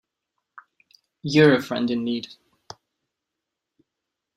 [1.21, 2.27] You're a friend in need.